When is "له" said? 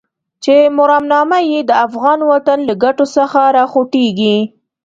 2.67-2.73